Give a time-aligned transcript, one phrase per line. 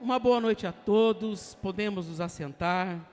[0.00, 1.54] uma boa noite a todos.
[1.56, 3.04] Podemos nos assentar.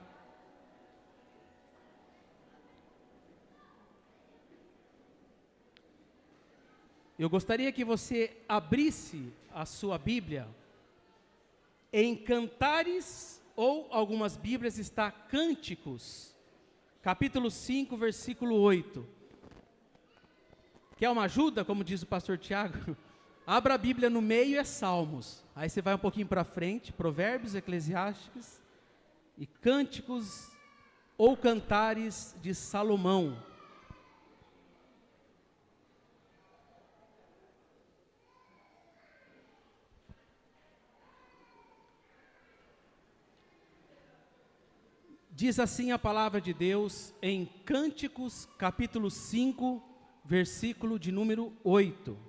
[7.18, 10.48] Eu gostaria que você abrisse a sua Bíblia
[11.92, 16.36] em Cantares, ou algumas Bíblias está Cânticos,
[17.00, 19.06] capítulo 5, versículo 8.
[20.98, 22.96] Quer uma ajuda, como diz o pastor Tiago?
[23.46, 25.40] Abra a Bíblia no meio é Salmos.
[25.54, 28.60] Aí você vai um pouquinho para frente, Provérbios, Eclesiásticos
[29.38, 30.50] e Cânticos
[31.16, 33.40] ou Cantares de Salomão.
[45.30, 49.80] Diz assim a palavra de Deus em Cânticos, capítulo 5,
[50.24, 52.25] versículo de número 8.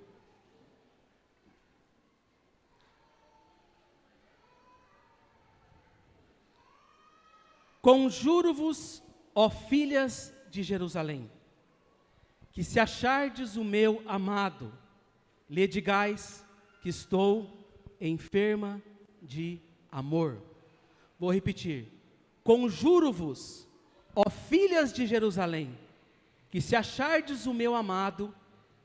[7.80, 9.02] Conjuro-vos,
[9.34, 11.30] ó filhas de Jerusalém,
[12.52, 14.72] que se achardes o meu amado,
[15.48, 16.44] lhe digais
[16.82, 17.68] que estou
[18.00, 18.82] enferma
[19.22, 20.42] de amor.
[21.18, 21.98] Vou repetir
[22.48, 23.68] Conjuro-vos,
[24.16, 25.78] ó filhas de Jerusalém,
[26.50, 28.34] que se achardes o meu amado,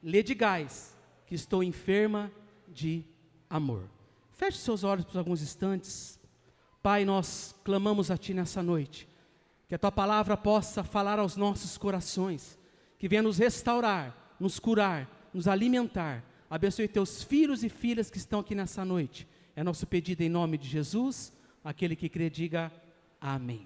[0.03, 0.93] lhe digais
[1.25, 2.29] que estou enferma
[2.67, 3.05] de
[3.49, 3.89] amor.
[4.33, 6.19] Feche seus olhos por alguns instantes.
[6.83, 9.07] Pai, nós clamamos a Ti nessa noite,
[9.69, 12.59] que a Tua palavra possa falar aos nossos corações,
[12.99, 16.21] que venha nos restaurar, nos curar, nos alimentar.
[16.49, 19.25] Abençoe Teus filhos e filhas que estão aqui nessa noite.
[19.55, 21.31] É nosso pedido em nome de Jesus.
[21.63, 22.69] Aquele que crê, diga
[23.21, 23.65] Amém.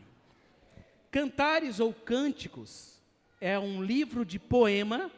[1.10, 3.02] Cantares ou Cânticos
[3.42, 5.10] é um livro de poema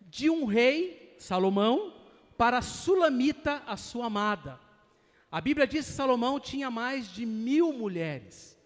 [0.00, 1.92] de um rei, Salomão,
[2.36, 4.67] para Sulamita, a sua amada.
[5.30, 8.58] A Bíblia diz que Salomão tinha mais de mil mulheres.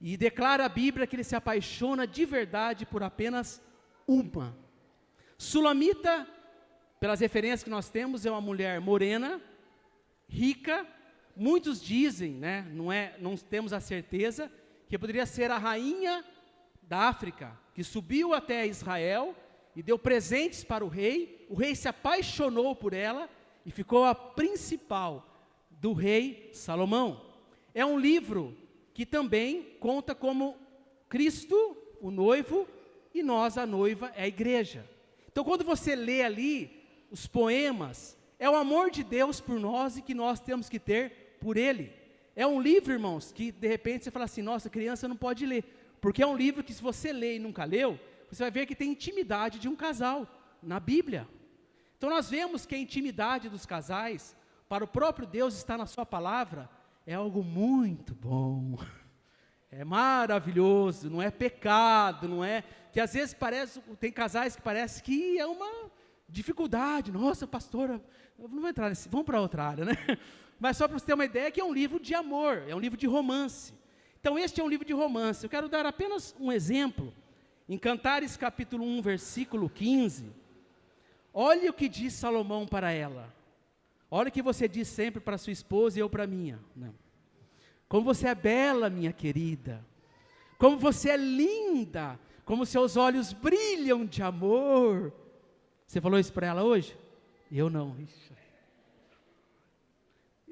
[0.00, 3.62] E declara a Bíblia que ele se apaixona de verdade por apenas
[4.06, 4.56] uma.
[5.38, 6.26] Sulamita,
[6.98, 9.40] pelas referências que nós temos, é uma mulher morena,
[10.28, 10.86] rica,
[11.34, 14.52] Muitos dizem, né, não, é, não temos a certeza,
[14.88, 16.22] que poderia ser a rainha
[16.82, 19.34] da África, que subiu até Israel
[19.74, 21.46] e deu presentes para o rei.
[21.48, 23.30] O rei se apaixonou por ela
[23.64, 25.31] e ficou a principal
[25.82, 27.20] do rei Salomão.
[27.74, 28.56] É um livro
[28.94, 30.56] que também conta como
[31.08, 32.68] Cristo, o noivo,
[33.12, 34.88] e nós, a noiva, é a igreja.
[35.26, 40.02] Então, quando você lê ali os poemas, é o amor de Deus por nós e
[40.02, 41.92] que nós temos que ter por ele.
[42.36, 45.64] É um livro, irmãos, que de repente você fala assim: nossa, criança não pode ler.
[46.00, 47.98] Porque é um livro que, se você lê e nunca leu,
[48.30, 50.28] você vai ver que tem intimidade de um casal
[50.62, 51.28] na Bíblia.
[51.98, 54.36] Então, nós vemos que a intimidade dos casais,
[54.72, 56.66] para o próprio Deus estar na Sua palavra,
[57.06, 58.78] é algo muito bom.
[59.70, 62.64] É maravilhoso, não é pecado, não é.
[62.90, 65.90] Que às vezes parece, tem casais que parece que é uma
[66.26, 67.12] dificuldade.
[67.12, 68.00] Nossa, pastora,
[68.38, 69.92] não vou entrar nesse, vamos para outra área, né?
[70.58, 72.80] Mas só para você ter uma ideia que é um livro de amor, é um
[72.80, 73.74] livro de romance.
[74.20, 75.44] Então este é um livro de romance.
[75.44, 77.12] Eu quero dar apenas um exemplo.
[77.68, 80.32] Em Cantares capítulo 1, versículo 15.
[81.34, 83.41] Olha o que diz Salomão para ela.
[84.14, 86.60] Olha o que você diz sempre para sua esposa e eu para minha.
[86.76, 86.94] Não.
[87.88, 89.82] Como você é bela, minha querida.
[90.58, 92.20] Como você é linda.
[92.44, 95.10] Como seus olhos brilham de amor.
[95.86, 96.94] Você falou isso para ela hoje?
[97.50, 97.96] Eu não.
[97.98, 98.32] Ixi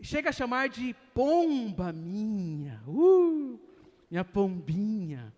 [0.03, 3.61] chega a chamar de pomba minha, uh,
[4.11, 5.31] minha pombinha.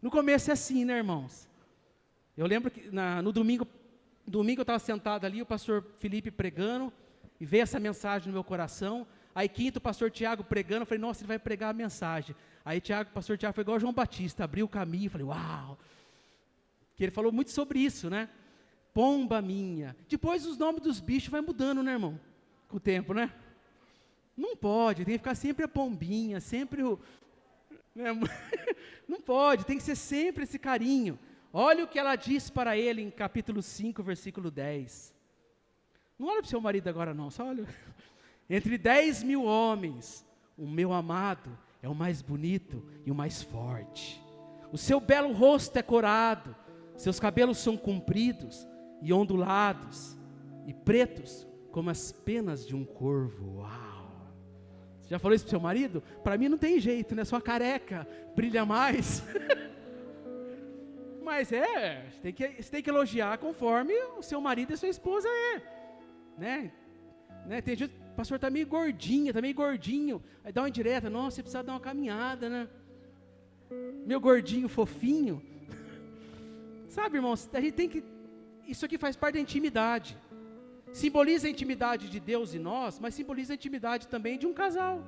[0.00, 1.48] No começo é assim, né, irmãos?
[2.36, 3.66] Eu lembro que na, no domingo,
[4.26, 6.92] domingo eu estava sentado ali, o pastor Felipe pregando,
[7.40, 9.06] e veio essa mensagem no meu coração.
[9.34, 12.34] Aí quinto, o pastor Tiago pregando, eu falei, nossa, ele vai pregar a mensagem.
[12.64, 15.78] Aí Tiago, o pastor Tiago foi igual João Batista, abriu o caminho, falei, uau!
[16.96, 18.28] Que ele falou muito sobre isso, né?
[18.92, 19.96] Pomba minha.
[20.08, 22.18] Depois os nomes dos bichos vai mudando, né, irmão?
[22.68, 23.32] Com o tempo, né?
[24.36, 26.98] Não pode, tem que ficar sempre a pombinha, sempre o.
[27.94, 28.10] Né?
[29.06, 31.18] Não pode, tem que ser sempre esse carinho.
[31.52, 35.13] Olha o que ela diz para ele em capítulo 5, versículo 10.
[36.18, 37.66] Não olha para o seu marido agora, não, só olha.
[38.48, 40.24] Entre 10 mil homens,
[40.56, 44.22] o meu amado é o mais bonito e o mais forte.
[44.72, 46.54] O seu belo rosto é corado,
[46.96, 48.66] seus cabelos são compridos
[49.02, 50.16] e ondulados,
[50.66, 53.58] e pretos como as penas de um corvo.
[53.58, 53.94] Uau!
[55.00, 56.02] Você já falou isso pro seu marido?
[56.22, 57.24] Para mim não tem jeito, né?
[57.24, 59.22] Sua careca brilha mais.
[61.22, 64.88] Mas é, você tem, que, você tem que elogiar conforme o seu marido e sua
[64.88, 65.83] esposa é.
[66.36, 66.72] Né?
[67.46, 67.60] né?
[67.60, 70.22] Tem, o pastor está meio gordinha, está meio gordinho.
[70.44, 72.68] Aí dá uma indireta, nossa, você precisa dar uma caminhada, né?
[74.06, 75.42] Meu gordinho fofinho.
[76.88, 78.04] Sabe, irmãos, a gente tem que.
[78.66, 80.16] Isso aqui faz parte da intimidade.
[80.92, 85.04] Simboliza a intimidade de Deus e nós, mas simboliza a intimidade também de um casal.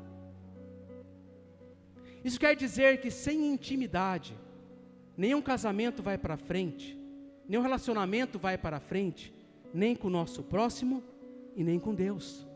[2.25, 4.37] Isso quer dizer que sem intimidade,
[5.17, 6.99] nenhum casamento vai para frente,
[7.49, 9.33] nenhum relacionamento vai para frente,
[9.73, 11.05] nem com o nosso próximo
[11.57, 12.47] e nem com Deus.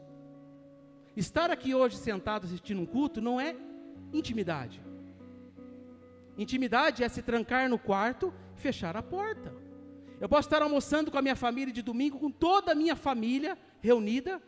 [1.17, 3.56] Estar aqui hoje sentado assistindo um culto não é
[4.12, 4.81] intimidade.
[6.38, 9.52] Intimidade é se trancar no quarto e fechar a porta.
[10.20, 13.58] Eu posso estar almoçando com a minha família de domingo, com toda a minha família
[13.81, 14.41] reunida,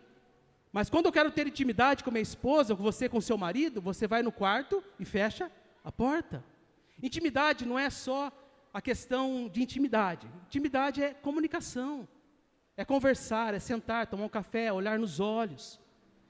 [0.72, 4.06] mas quando eu quero ter intimidade com minha esposa, com você com seu marido, você
[4.06, 5.50] vai no quarto e fecha
[5.84, 6.44] a porta.
[7.02, 8.30] Intimidade não é só
[8.72, 10.26] a questão de intimidade.
[10.46, 12.08] Intimidade é comunicação.
[12.76, 15.80] É conversar, é sentar, tomar um café, olhar nos olhos.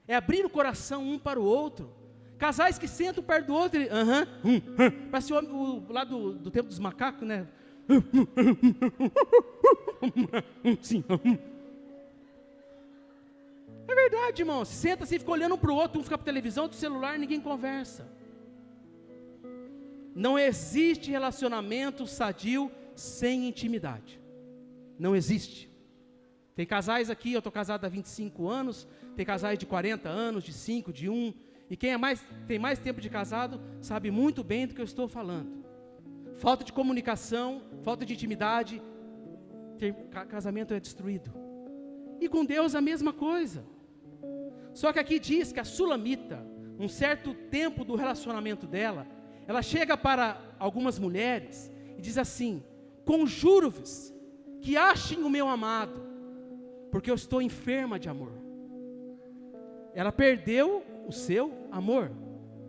[0.07, 1.93] É abrir o coração um para o outro.
[2.39, 6.03] Casais que sentam perto do outro, aham, uh -huh, hum, hum, parece o, o lá
[6.03, 7.47] do, do tempo dos macacos, né?
[10.83, 11.05] Sim.
[13.87, 14.65] É verdade, irmão.
[14.65, 17.41] Senta assim, fica olhando um para o outro, um fica para televisão, do celular, ninguém
[17.41, 18.09] conversa.
[20.15, 24.21] Não existe relacionamento sadio sem intimidade.
[24.99, 25.72] Não existe.
[26.55, 30.53] Tem casais aqui, eu estou casado há 25 anos, tem casais de 40 anos, de
[30.53, 31.33] 5, de 1,
[31.71, 34.85] e quem é mais, tem mais tempo de casado sabe muito bem do que eu
[34.85, 35.65] estou falando.
[36.37, 38.83] Falta de comunicação, falta de intimidade,
[39.79, 39.95] ter,
[40.29, 41.33] casamento é destruído.
[42.21, 43.65] E com Deus a mesma coisa.
[44.75, 46.47] Só que aqui diz que a sulamita,
[46.79, 49.07] um certo tempo do relacionamento dela,
[49.47, 52.63] ela chega para algumas mulheres e diz assim:
[53.05, 54.13] Conjuro-vos
[54.61, 56.12] que achem o meu amado,
[56.93, 58.35] porque eu estou enferma de amor.
[59.95, 62.13] Ela perdeu o seu amor,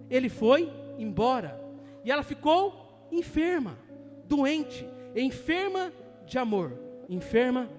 [0.09, 1.61] ele foi embora,
[2.05, 3.77] e ela ficou enferma,
[4.25, 5.91] doente, enferma
[6.25, 6.79] de amor,
[7.09, 7.69] enferma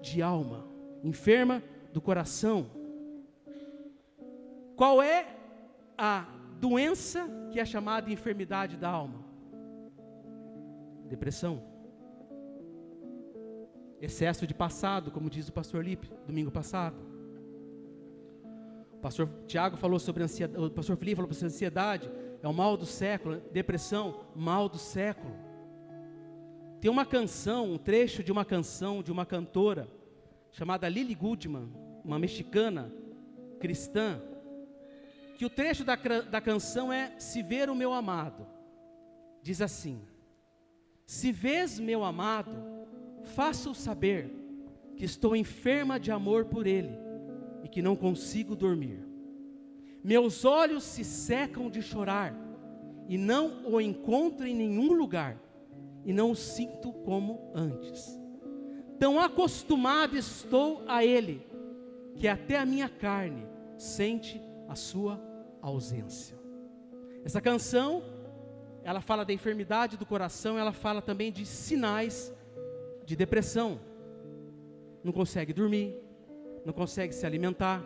[0.00, 0.66] de alma,
[1.04, 1.62] enferma
[1.92, 2.66] do coração.
[4.74, 5.36] Qual é
[5.96, 6.26] a
[6.58, 9.24] doença que é chamada enfermidade da alma?
[11.08, 11.71] Depressão.
[14.02, 16.96] Excesso de passado, como diz o pastor Lipe, domingo passado.
[18.94, 22.10] O pastor Tiago falou sobre ansiedade, o pastor Felipe falou sobre ansiedade,
[22.42, 25.32] é o mal do século, depressão, mal do século.
[26.80, 29.88] Tem uma canção, um trecho de uma canção de uma cantora
[30.50, 31.72] chamada Lily Goodman,
[32.04, 32.92] uma mexicana
[33.60, 34.20] cristã,
[35.38, 38.48] que o trecho da, da canção é Se ver o meu amado.
[39.40, 40.02] Diz assim:
[41.06, 42.71] Se vês meu amado,
[43.24, 44.30] faça-o saber
[44.96, 46.96] que estou enferma de amor por ele
[47.62, 48.98] e que não consigo dormir.
[50.02, 52.34] Meus olhos se secam de chorar
[53.08, 55.40] e não o encontro em nenhum lugar
[56.04, 58.18] e não o sinto como antes.
[58.98, 61.46] Tão acostumado estou a ele
[62.16, 63.46] que até a minha carne
[63.76, 65.20] sente a sua
[65.60, 66.38] ausência.
[67.24, 68.02] Essa canção,
[68.82, 72.32] ela fala da enfermidade do coração, ela fala também de sinais
[73.04, 73.80] de depressão.
[75.02, 75.94] Não consegue dormir,
[76.64, 77.82] não consegue se alimentar.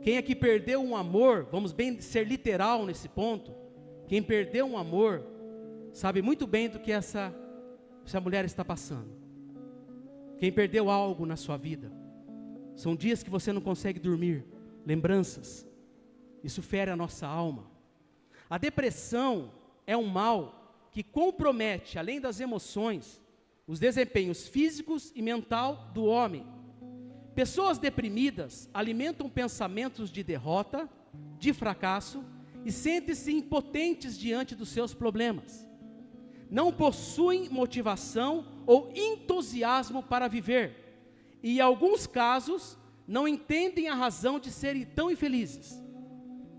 [0.00, 3.52] Quem aqui perdeu um amor, vamos bem ser literal nesse ponto,
[4.06, 5.24] quem perdeu um amor,
[5.92, 7.34] sabe muito bem do que essa,
[8.04, 9.10] essa mulher está passando.
[10.38, 11.90] Quem perdeu algo na sua vida,
[12.76, 14.44] são dias que você não consegue dormir,
[14.84, 15.66] lembranças,
[16.44, 17.68] isso fere a nossa alma.
[18.48, 19.50] A depressão
[19.86, 23.20] é um mal que compromete, além das emoções,
[23.66, 26.46] os desempenhos físicos e mental do homem.
[27.34, 30.88] Pessoas deprimidas alimentam pensamentos de derrota,
[31.38, 32.24] de fracasso
[32.64, 35.68] e sentem-se impotentes diante dos seus problemas.
[36.50, 44.38] Não possuem motivação ou entusiasmo para viver e, em alguns casos, não entendem a razão
[44.38, 45.86] de serem tão infelizes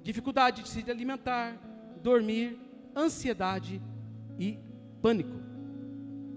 [0.07, 1.57] dificuldade de se alimentar,
[2.01, 2.57] dormir,
[2.95, 3.81] ansiedade
[4.39, 4.57] e
[5.01, 5.46] pânico.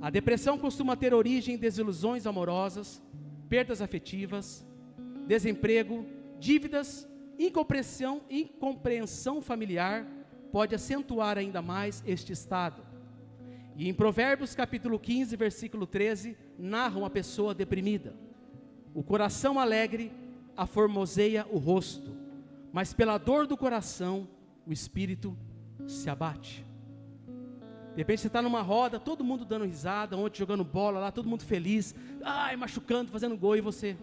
[0.01, 3.03] A depressão costuma ter origem em desilusões amorosas,
[3.49, 4.67] perdas afetivas,
[5.27, 6.07] desemprego,
[6.39, 7.07] dívidas,
[7.39, 10.07] incompreensão, incompreensão familiar,
[10.51, 12.83] pode acentuar ainda mais este estado.
[13.77, 18.15] E em Provérbios capítulo 15, versículo 13, narra uma pessoa deprimida.
[18.95, 20.13] O coração alegre
[20.57, 22.17] aformoseia o rosto,
[22.73, 24.27] mas pela dor do coração
[24.67, 25.37] o espírito
[25.87, 26.70] se abate.
[27.93, 31.29] De repente você está numa roda, todo mundo dando risada, ontem jogando bola lá, todo
[31.29, 33.97] mundo feliz, ai, machucando, fazendo gol, e você.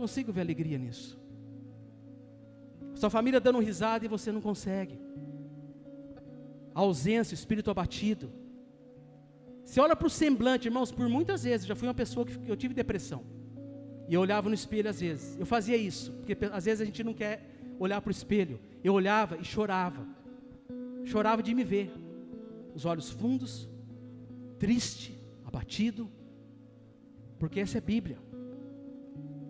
[0.00, 1.20] consigo ver alegria nisso.
[2.94, 4.98] Sua família dando risada e você não consegue.
[6.74, 8.32] A ausência, o espírito abatido.
[9.64, 12.56] Você olha para o semblante, irmãos, por muitas vezes, já fui uma pessoa que eu
[12.56, 13.22] tive depressão.
[14.08, 15.38] E eu olhava no espelho às vezes.
[15.38, 17.34] Eu fazia isso, porque às vezes a gente não quer
[17.80, 18.60] olhar para o espelho.
[18.84, 20.06] Eu olhava e chorava.
[21.04, 21.92] Chorava de me ver.
[22.74, 23.68] Os olhos fundos,
[24.58, 26.08] triste, abatido.
[27.38, 28.18] Porque essa é Bíblia.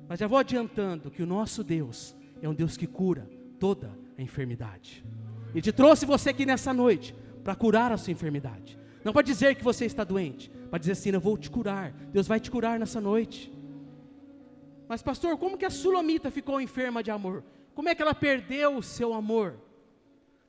[0.08, 4.22] Mas já vou adiantando que o nosso Deus é um Deus que cura toda a
[4.22, 5.04] enfermidade.
[5.54, 8.78] E te trouxe você aqui nessa noite para curar a sua enfermidade.
[9.04, 11.92] Não para dizer que você está doente, para dizer assim: eu vou te curar.
[12.12, 13.52] Deus vai te curar nessa noite.
[14.88, 17.44] Mas, pastor, como que a Sulamita ficou enferma de amor?
[17.80, 19.58] Como é que ela perdeu o seu amor?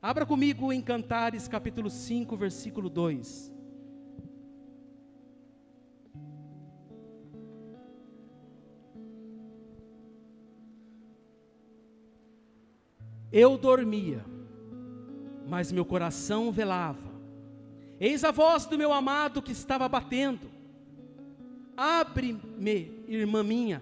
[0.02, 3.50] Abra comigo em Cantares capítulo 5, versículo 2.
[13.32, 14.26] Eu dormia,
[15.48, 17.10] mas meu coração velava.
[17.98, 20.52] Eis a voz do meu amado que estava batendo.
[21.78, 23.82] Abre-me, irmã minha,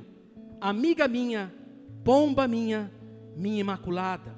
[0.62, 1.52] amiga minha,
[2.04, 2.99] pomba minha,
[3.36, 4.36] minha imaculada,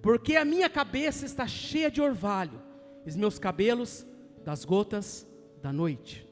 [0.00, 2.60] porque a minha cabeça está cheia de orvalho,
[3.06, 4.06] os meus cabelos
[4.44, 5.26] das gotas
[5.62, 6.26] da noite.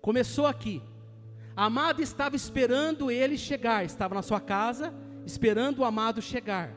[0.00, 0.82] Começou aqui.
[1.56, 4.92] A amada estava esperando ele chegar, estava na sua casa,
[5.24, 6.74] esperando o amado chegar.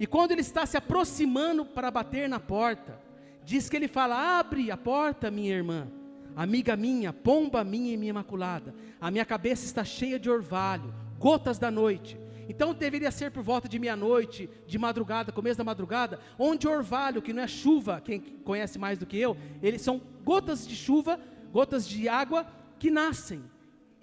[0.00, 2.98] E quando ele está se aproximando para bater na porta,
[3.44, 5.86] diz que ele fala: Abre a porta, minha irmã,
[6.34, 8.74] amiga minha, pomba minha e minha imaculada.
[9.00, 12.18] A minha cabeça está cheia de orvalho, gotas da noite.
[12.48, 17.32] Então deveria ser por volta de meia-noite, de madrugada, começo da madrugada, onde orvalho, que
[17.32, 21.20] não é chuva, quem conhece mais do que eu, eles são gotas de chuva,
[21.52, 22.46] gotas de água
[22.78, 23.42] que nascem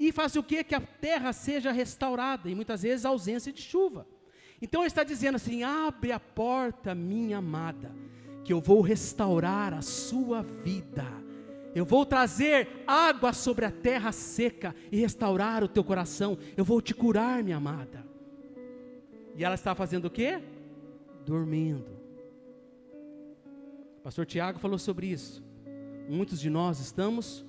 [0.01, 0.63] e fazem o que?
[0.63, 4.07] Que a terra seja restaurada, e muitas vezes a ausência de chuva.
[4.59, 7.93] Então ele está dizendo assim: abre a porta, minha amada,
[8.43, 11.05] que eu vou restaurar a sua vida.
[11.75, 16.37] Eu vou trazer água sobre a terra seca e restaurar o teu coração.
[16.57, 18.10] Eu vou te curar, minha amada.
[19.35, 20.41] E ela está fazendo o quê?
[21.25, 21.91] Dormindo.
[23.99, 25.43] O pastor Tiago falou sobre isso.
[26.09, 27.45] Muitos de nós estamos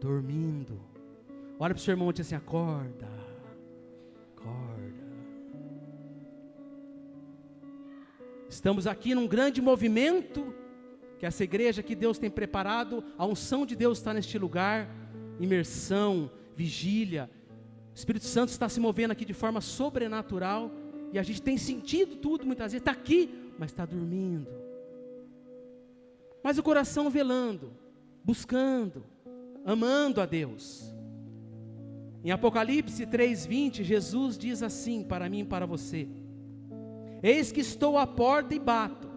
[0.00, 0.80] dormindo.
[1.58, 3.08] Olha para o seu irmão e diz assim: acorda,
[4.36, 4.78] acorda.
[8.48, 10.54] Estamos aqui num grande movimento,
[11.18, 14.88] que essa igreja que Deus tem preparado, a unção de Deus está neste lugar,
[15.40, 17.30] imersão, vigília.
[17.92, 20.70] O Espírito Santo está se movendo aqui de forma sobrenatural,
[21.12, 24.48] e a gente tem sentido tudo muitas vezes, está aqui, mas está dormindo.
[26.42, 27.72] Mas o coração velando,
[28.22, 29.04] buscando,
[29.64, 30.94] amando a Deus.
[32.22, 36.08] Em Apocalipse 3:20, Jesus diz assim para mim e para você:
[37.22, 39.08] Eis que estou à porta e bato.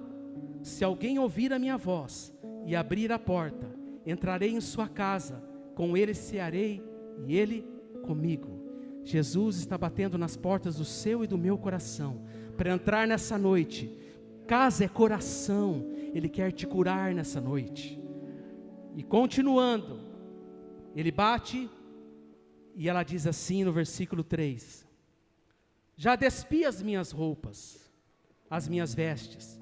[0.61, 2.33] Se alguém ouvir a minha voz
[2.65, 3.67] e abrir a porta,
[4.05, 5.43] entrarei em sua casa,
[5.75, 6.83] com ele cearei
[7.25, 7.65] e ele
[8.03, 8.60] comigo.
[9.03, 12.21] Jesus está batendo nas portas do seu e do meu coração
[12.55, 13.97] para entrar nessa noite.
[14.47, 18.01] Casa é coração, ele quer te curar nessa noite.
[18.95, 19.99] E continuando,
[20.95, 21.69] ele bate
[22.75, 24.85] e ela diz assim no versículo 3:
[25.95, 27.81] Já despi as minhas roupas
[28.51, 29.57] as minhas vestes.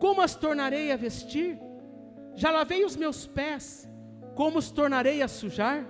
[0.00, 1.56] Como as tornarei a vestir?
[2.34, 3.88] Já lavei os meus pés,
[4.34, 5.86] como os tornarei a sujar?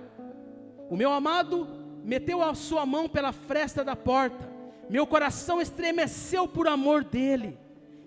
[0.87, 1.67] O meu amado
[2.05, 4.47] meteu a sua mão pela fresta da porta,
[4.87, 7.57] meu coração estremeceu por amor dele.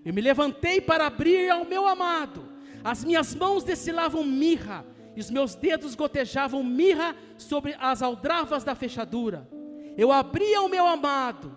[0.05, 2.45] Eu me levantei para abrir ao meu amado,
[2.83, 8.73] as minhas mãos destilavam mirra, e os meus dedos gotejavam mirra sobre as aldravas da
[8.73, 9.49] fechadura.
[9.97, 11.53] Eu abri ao meu amado,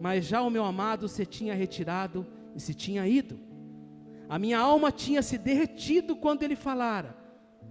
[0.00, 2.26] mas já o meu amado se tinha retirado
[2.56, 3.38] e se tinha ido.
[4.28, 7.16] A minha alma tinha se derretido quando ele falara.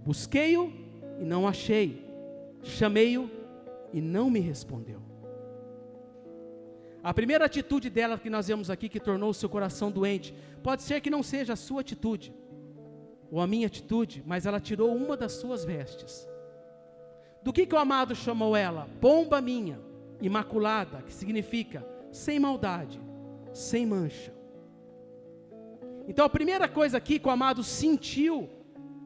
[0.02, 0.72] Busquei-o
[1.20, 2.08] e não achei.
[2.62, 3.37] Chamei-o
[3.92, 5.00] e não me respondeu.
[7.02, 10.82] A primeira atitude dela que nós vemos aqui, que tornou o seu coração doente, pode
[10.82, 12.34] ser que não seja a sua atitude,
[13.30, 16.28] ou a minha atitude, mas ela tirou uma das suas vestes.
[17.42, 18.88] Do que, que o amado chamou ela?
[19.00, 19.80] Pomba minha,
[20.20, 23.00] imaculada, que significa sem maldade,
[23.52, 24.34] sem mancha.
[26.08, 28.48] Então a primeira coisa aqui que o amado sentiu,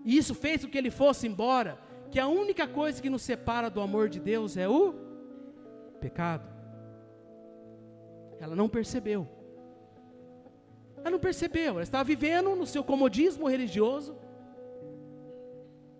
[0.05, 1.79] e isso fez com que ele fosse embora,
[2.13, 4.95] que a única coisa que nos separa do amor de Deus é o
[5.99, 6.47] pecado.
[8.39, 9.27] Ela não percebeu.
[10.99, 14.15] Ela não percebeu, ela estava vivendo no seu comodismo religioso,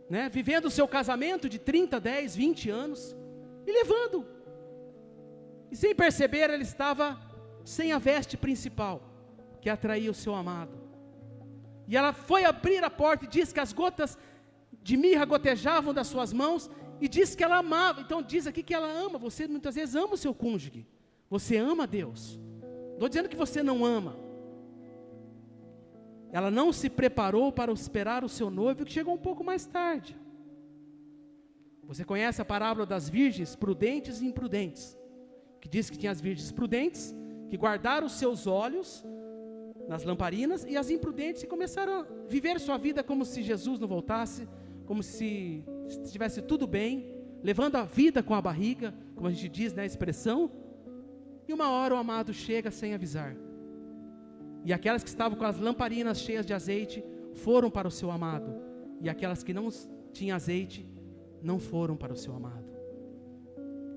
[0.09, 3.17] né, vivendo o seu casamento de 30, 10, 20 anos,
[3.67, 4.27] e levando
[5.71, 7.19] E sem perceber, ele estava
[7.65, 9.01] sem a veste principal,
[9.63, 10.79] que atraía o seu amado.
[11.89, 14.19] E ela foi abrir a porta e diz que as gotas
[14.83, 16.71] de mirra gotejavam das suas mãos
[17.01, 18.01] e diz que ela amava.
[18.01, 19.19] Então diz aqui que ela ama.
[19.19, 20.87] Você muitas vezes ama o seu cônjuge.
[21.31, 22.39] Você ama Deus.
[22.93, 24.17] Estou dizendo que você não ama.
[26.31, 30.17] Ela não se preparou para esperar o seu noivo, que chegou um pouco mais tarde.
[31.85, 34.97] Você conhece a parábola das virgens prudentes e imprudentes,
[35.61, 37.15] que diz que tinha as virgens prudentes
[37.51, 39.05] que guardaram os seus olhos
[39.87, 43.87] nas lamparinas e as imprudentes que começaram a viver sua vida como se Jesus não
[43.87, 44.49] voltasse,
[44.85, 47.13] como se estivesse tudo bem,
[47.43, 50.51] levando a vida com a barriga, como a gente diz na né, expressão.
[51.47, 53.37] E uma hora o amado chega sem avisar.
[54.65, 58.55] E aquelas que estavam com as lamparinas cheias de azeite foram para o seu amado,
[59.01, 59.69] e aquelas que não
[60.13, 60.87] tinham azeite
[61.43, 62.71] não foram para o seu amado.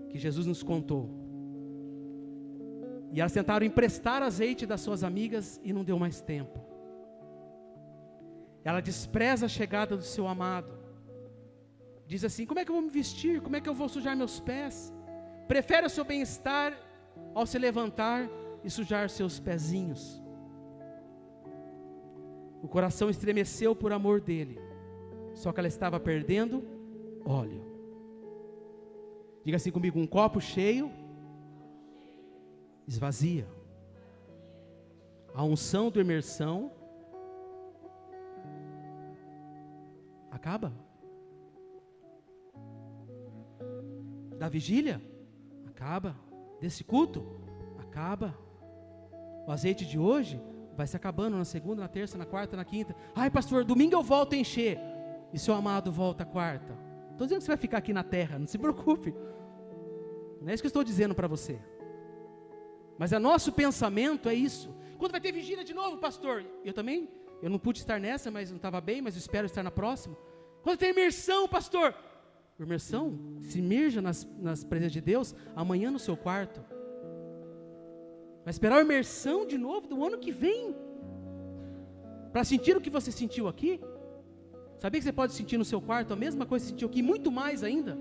[0.10, 1.10] Que Jesus nos contou.
[3.12, 6.65] E elas tentaram emprestar azeite das suas amigas e não deu mais tempo.
[8.66, 10.72] Ela despreza a chegada do seu amado.
[12.08, 13.40] Diz assim: Como é que eu vou me vestir?
[13.40, 14.92] Como é que eu vou sujar meus pés?
[15.48, 16.76] Prefere o seu bem-estar
[17.36, 18.28] ao se levantar
[18.64, 20.20] e sujar seus pezinhos.
[22.64, 24.60] O coração estremeceu por amor dele,
[25.36, 26.64] só que ela estava perdendo
[27.24, 27.64] óleo.
[29.44, 30.92] Diga assim comigo: um copo cheio
[32.88, 33.48] esvazia.
[35.36, 36.72] A unção do imersão
[40.46, 40.72] acaba.
[44.38, 45.02] Da vigília
[45.66, 46.16] acaba.
[46.62, 47.26] Desse culto
[47.80, 48.38] acaba.
[49.48, 50.40] O azeite de hoje
[50.76, 52.96] vai se acabando na segunda, na terça, na quarta, na quinta.
[53.16, 54.80] Ai, pastor, domingo eu volto a encher.
[55.34, 56.78] E seu amado volta quarta.
[57.12, 59.16] Estou dizendo que você vai ficar aqui na terra, não se preocupe.
[60.42, 61.60] Não é isso que eu estou dizendo para você.
[63.00, 64.74] Mas o nosso pensamento é isso.
[65.00, 66.46] Quando vai ter vigília de novo, pastor?
[66.64, 67.10] Eu também,
[67.42, 70.16] eu não pude estar nessa, mas não estava bem, mas espero estar na próxima.
[70.66, 71.94] Quando tem imersão, pastor?
[72.60, 76.60] Imersão, se imerja nas, nas presenças de Deus amanhã no seu quarto.
[78.44, 80.76] Vai esperar a imersão de novo do ano que vem.
[82.34, 83.80] Para sentir o que você sentiu aqui.
[84.80, 87.32] Sabia que você pode sentir no seu quarto a mesma coisa que sentiu aqui, muito
[87.32, 87.96] mais ainda?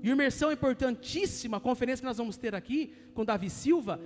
[0.00, 4.00] E imersão é importantíssima, a conferência que nós vamos ter aqui com Davi Silva,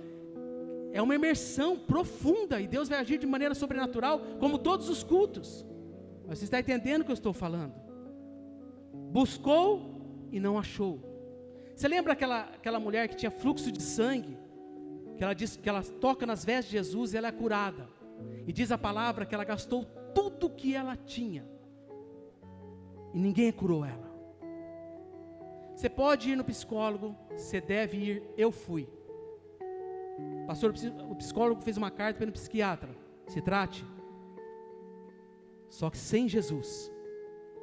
[0.91, 5.68] é uma imersão profunda e Deus vai agir de maneira sobrenatural, como todos os cultos.
[6.29, 7.73] Mas você está entendendo o que eu estou falando?
[9.11, 11.03] Buscou e não achou.
[11.75, 14.37] Você lembra aquela, aquela mulher que tinha fluxo de sangue?
[15.17, 17.89] Que ela diz que ela toca nas vestes de Jesus e ela é curada.
[18.45, 21.49] E diz a palavra que ela gastou tudo o que ela tinha.
[23.11, 24.07] E ninguém curou ela.
[25.75, 28.87] Você pode ir no psicólogo, você deve ir, eu fui.
[30.45, 30.73] Pastor,
[31.09, 32.89] o psicólogo fez uma carta para o psiquiatra.
[33.25, 33.83] Se trate.
[35.69, 36.91] Só que sem Jesus,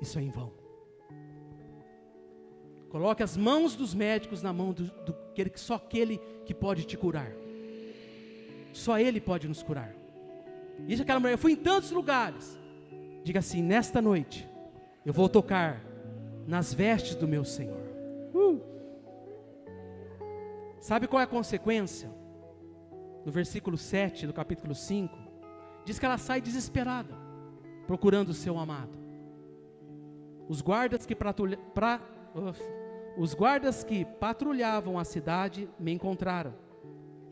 [0.00, 0.52] isso é em vão.
[2.88, 6.96] Coloque as mãos dos médicos na mão do, do aquele, só aquele que pode te
[6.96, 7.30] curar.
[8.72, 9.94] Só Ele pode nos curar.
[10.86, 12.58] Isso aquela mulher, eu fui em tantos lugares.
[13.24, 14.48] Diga assim: nesta noite,
[15.04, 15.82] eu vou tocar
[16.46, 17.80] nas vestes do meu Senhor.
[18.32, 18.60] Uh!
[20.80, 22.08] Sabe qual é a consequência?
[23.24, 25.18] No versículo 7 do capítulo 5,
[25.84, 27.12] diz que ela sai desesperada,
[27.86, 28.98] procurando o seu amado.
[30.48, 32.00] Os guardas que patrulha, pra,
[33.16, 36.54] os guardas que patrulhavam a cidade me encontraram.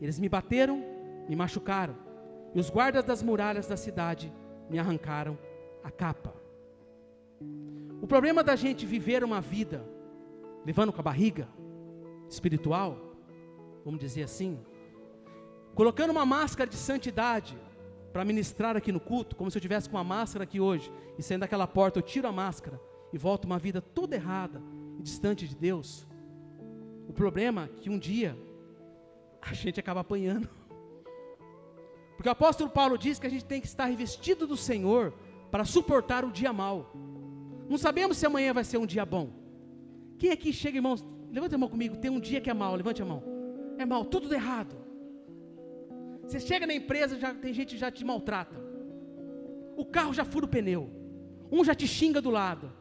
[0.01, 0.83] Eles me bateram,
[1.27, 1.95] me machucaram.
[2.53, 4.31] E os guardas das muralhas da cidade
[4.69, 5.37] me arrancaram
[5.83, 6.33] a capa.
[8.01, 9.85] O problema da gente viver uma vida
[10.65, 11.47] levando com a barriga
[12.29, 12.97] espiritual,
[13.83, 14.59] vamos dizer assim,
[15.75, 17.57] colocando uma máscara de santidade
[18.15, 21.21] para ministrar aqui no culto, como se eu tivesse com uma máscara aqui hoje, e
[21.21, 22.79] saindo daquela porta eu tiro a máscara
[23.11, 24.63] e volto uma vida toda errada,
[24.97, 26.07] e distante de Deus.
[27.09, 28.37] O problema é que um dia
[29.41, 30.47] a gente acaba apanhando.
[32.15, 35.13] Porque o apóstolo Paulo diz que a gente tem que estar revestido do Senhor
[35.51, 36.93] para suportar o dia mal.
[37.67, 39.33] Não sabemos se amanhã vai ser um dia bom.
[40.17, 41.05] Quem aqui chega, irmãos?
[41.33, 41.97] Levanta a mão comigo.
[41.97, 43.21] Tem um dia que é mal, levante a mão.
[43.77, 44.84] É mal, tudo errado.
[46.27, 48.59] Você chega na empresa, já tem gente que já te maltrata.
[49.77, 50.89] O carro já fura o pneu.
[51.51, 52.71] Um já te xinga do lado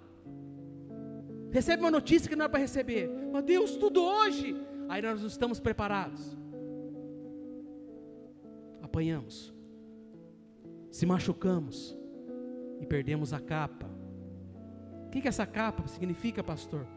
[1.54, 3.08] recebe uma notícia que não é para receber.
[3.32, 4.56] Mas Deus, tudo hoje.
[4.88, 6.36] Aí nós não estamos preparados.
[8.82, 9.54] Apanhamos,
[10.90, 11.96] se machucamos
[12.80, 13.88] e perdemos a capa.
[15.06, 16.88] O que, que essa capa significa, pastor?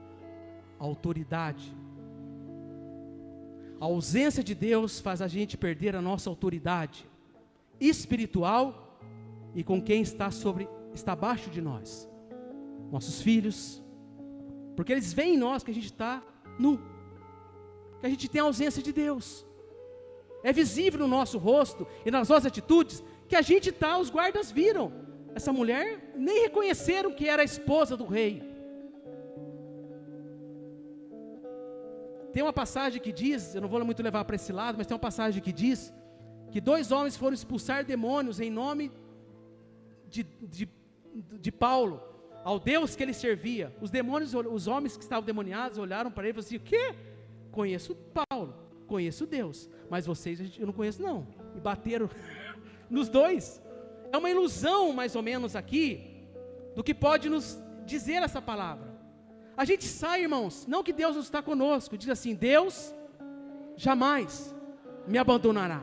[0.80, 1.76] Autoridade.
[3.80, 7.08] A ausência de Deus faz a gente perder a nossa autoridade
[7.80, 9.00] espiritual
[9.54, 12.10] e com quem está sobre está abaixo de nós.
[12.92, 13.84] Nossos filhos,
[14.76, 16.24] porque eles veem em nós que a gente está
[16.58, 16.80] nu,
[18.00, 19.46] que a gente tem a ausência de Deus.
[20.44, 24.50] É visível no nosso rosto e nas nossas atitudes que a gente está, os guardas
[24.50, 24.92] viram.
[25.36, 28.42] Essa mulher nem reconheceram que era a esposa do rei.
[32.38, 34.94] Tem uma passagem que diz, eu não vou muito levar para esse lado, mas tem
[34.94, 35.92] uma passagem que diz
[36.52, 38.92] que dois homens foram expulsar demônios em nome
[40.08, 40.70] de, de,
[41.16, 42.00] de Paulo,
[42.44, 43.76] ao Deus que ele servia.
[43.82, 46.94] Os demônios, os homens que estavam demoniados olharam para ele e falaram assim: O quê?
[47.50, 47.96] Conheço
[48.30, 48.54] Paulo,
[48.86, 51.28] conheço Deus, mas vocês eu não conheço, não.
[51.56, 52.08] E bateram
[52.88, 53.60] nos dois.
[54.12, 56.24] É uma ilusão, mais ou menos, aqui,
[56.76, 58.87] do que pode nos dizer essa palavra.
[59.58, 62.94] A gente sai, irmãos, não que Deus não está conosco, diz assim: Deus
[63.76, 64.56] jamais
[65.08, 65.82] me abandonará.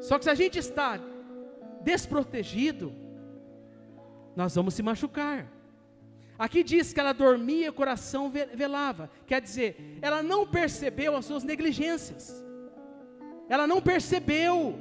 [0.00, 0.98] Só que se a gente está
[1.82, 2.92] desprotegido,
[4.34, 5.46] nós vamos se machucar.
[6.36, 11.24] Aqui diz que ela dormia e o coração velava, quer dizer, ela não percebeu as
[11.24, 12.44] suas negligências,
[13.48, 14.76] ela não percebeu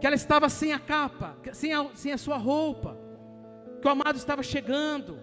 [0.00, 2.96] que ela estava sem a capa, sem a, sem a sua roupa,
[3.80, 5.18] que o amado estava chegando,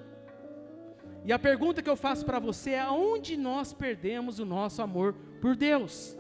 [1.26, 5.14] e a pergunta que eu faço para você é: aonde nós perdemos o nosso amor
[5.42, 6.16] por Deus?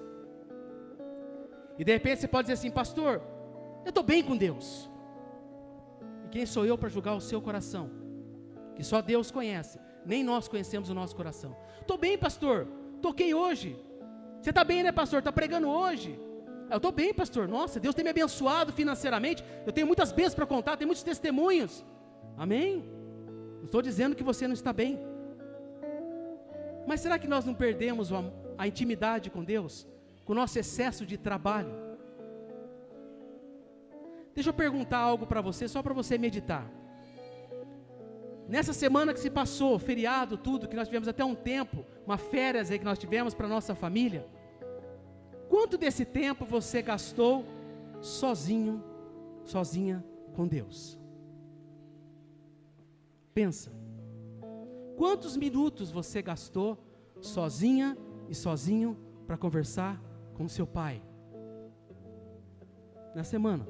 [1.78, 3.22] E de repente você pode dizer assim, pastor,
[3.86, 4.90] eu estou bem com Deus.
[6.26, 7.92] E quem sou eu para julgar o seu coração?
[8.76, 11.56] Que só Deus conhece, nem nós conhecemos o nosso coração.
[11.80, 12.68] Estou bem, pastor,
[13.00, 13.78] toquei hoje.
[14.42, 15.20] Você está bem, né, pastor?
[15.20, 16.20] Está pregando hoje.
[16.70, 17.48] Eu estou bem, pastor.
[17.48, 19.44] Nossa, Deus tem me abençoado financeiramente.
[19.66, 21.86] Eu tenho muitas bênçãos para contar, tenho muitos testemunhos.
[22.38, 22.84] Amém?
[23.66, 25.00] Não estou dizendo que você não está bem.
[26.86, 28.12] Mas será que nós não perdemos
[28.60, 29.88] a, intimidade com Deus?
[30.24, 31.72] Com o nosso excesso de trabalho?
[34.36, 36.70] Deixa eu perguntar algo para você, só para você meditar.
[38.48, 42.70] Nessa semana que se passou, feriado, tudo, que nós tivemos até um tempo, uma férias
[42.70, 44.28] aí que nós tivemos para nossa família.
[45.50, 47.44] Quanto desse tempo você gastou
[48.00, 48.84] sozinho,
[49.44, 51.04] sozinha com Deus?
[53.36, 53.70] Pensa.
[54.96, 56.78] Quantos minutos você gastou
[57.20, 57.98] sozinha
[58.30, 60.02] e sozinho para conversar
[60.36, 61.04] com seu pai?
[63.14, 63.68] Na semana.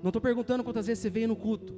[0.00, 1.76] Não estou perguntando quantas vezes você veio no culto.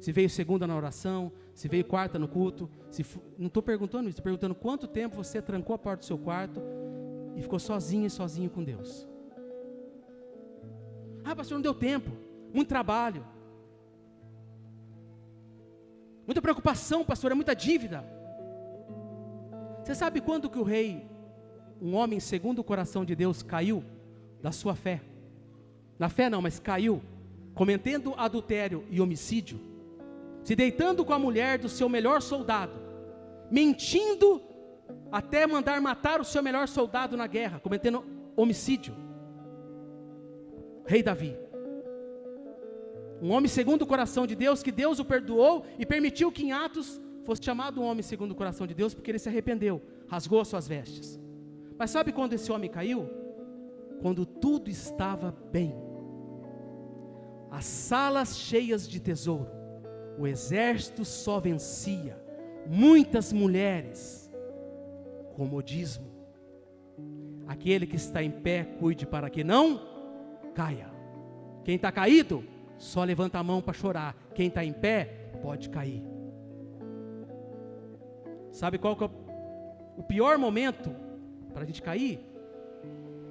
[0.00, 2.68] Se veio segunda na oração, se veio quarta no culto.
[2.90, 3.06] Se,
[3.38, 6.60] não estou perguntando isso, estou perguntando quanto tempo você trancou a porta do seu quarto
[7.36, 9.06] e ficou sozinho e sozinho com Deus.
[11.22, 12.10] Ah, pastor, não deu tempo.
[12.52, 13.24] Muito trabalho.
[16.26, 18.04] Muita preocupação, pastor, é muita dívida.
[19.82, 21.06] Você sabe quando que o rei,
[21.80, 23.84] um homem segundo o coração de Deus, caiu
[24.40, 25.00] da sua fé?
[25.98, 27.02] Na fé não, mas caiu,
[27.54, 29.60] cometendo adultério e homicídio,
[30.44, 32.74] se deitando com a mulher do seu melhor soldado,
[33.50, 34.40] mentindo
[35.10, 38.04] até mandar matar o seu melhor soldado na guerra, cometendo
[38.36, 38.94] homicídio.
[40.86, 41.41] Rei Davi
[43.22, 46.50] um homem segundo o coração de Deus, que Deus o perdoou e permitiu que em
[46.50, 50.40] Atos fosse chamado um homem segundo o coração de Deus, porque ele se arrependeu, rasgou
[50.40, 51.20] as suas vestes.
[51.78, 53.08] Mas sabe quando esse homem caiu?
[54.00, 55.72] Quando tudo estava bem.
[57.48, 59.50] As salas cheias de tesouro,
[60.18, 62.20] o exército só vencia,
[62.66, 64.32] muitas mulheres,
[65.36, 66.10] comodismo.
[67.46, 69.80] Aquele que está em pé, cuide para que não
[70.54, 70.90] caia.
[71.64, 72.50] Quem está caído,
[72.82, 74.16] só levanta a mão para chorar.
[74.34, 76.02] Quem está em pé pode cair.
[78.50, 79.10] Sabe qual que é
[79.96, 80.94] o pior momento
[81.54, 82.20] para a gente cair?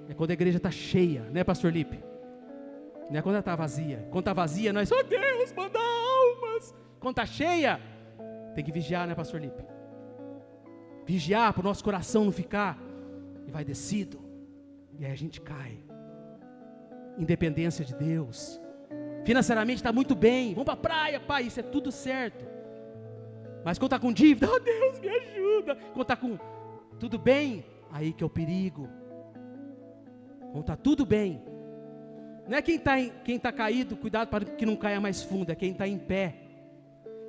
[0.08, 2.02] É quando a igreja está cheia, né, Pastor Lipe?
[3.10, 4.08] Não é quando ela está vazia.
[4.10, 6.74] Quando está vazia, nós, oh Deus, manda almas.
[6.98, 7.78] Quando está cheia,
[8.56, 9.64] tem que vigiar, né, Pastor Lipe?
[11.06, 12.80] Vigiar para o nosso coração não ficar
[13.46, 14.18] e vai descido.
[14.98, 15.84] E aí a gente cai.
[17.18, 18.62] Independência de Deus.
[19.24, 20.54] Financeiramente está muito bem.
[20.54, 21.44] Vamos para a praia, pai.
[21.44, 22.46] Isso é tudo certo.
[23.64, 25.76] Mas quando está com dívida, oh Deus, me ajuda.
[25.76, 26.38] Quando está com
[27.00, 28.90] tudo bem, aí que é o perigo.
[30.52, 31.42] Quando está tudo bem.
[32.48, 35.56] Não é quem está quem tá caído, cuidado para que não caia mais fundo, é
[35.56, 36.36] quem está em pé.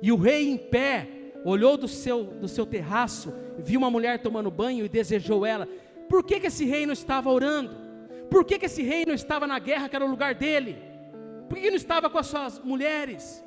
[0.01, 1.07] E o rei em pé
[1.45, 5.67] olhou do seu, do seu terraço, viu uma mulher tomando banho e desejou ela.
[6.09, 7.75] Por que, que esse rei não estava orando?
[8.29, 10.92] Por que, que esse rei não estava na guerra, que era o lugar dele?
[11.49, 13.43] Por que não estava com as suas mulheres?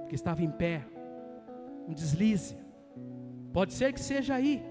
[0.00, 0.84] Porque estava em pé,
[1.88, 2.56] um deslize.
[3.52, 4.62] Pode ser que seja aí.